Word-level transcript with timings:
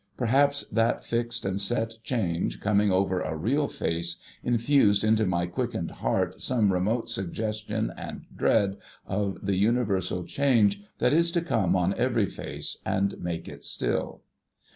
Perhaps 0.17 0.63
that 0.69 1.05
fixed 1.05 1.45
and 1.45 1.61
set 1.61 1.99
change 2.03 2.59
coming 2.59 2.91
over 2.91 3.21
a 3.21 3.35
real 3.37 3.67
face, 3.67 4.19
infused 4.43 5.03
into 5.03 5.27
my 5.27 5.45
quickened 5.45 5.91
heart 5.91 6.41
some 6.41 6.73
remote 6.73 7.07
suggestion 7.07 7.93
and 7.95 8.25
dread 8.35 8.77
of 9.05 9.37
the 9.45 9.57
universal 9.57 10.23
change 10.23 10.81
that 10.97 11.13
is 11.13 11.29
to 11.29 11.41
come 11.43 11.75
on 11.75 11.93
every 11.99 12.25
face, 12.25 12.79
and 12.87 13.19
make 13.21 13.47
it 13.47 13.63
still 13.63 14.23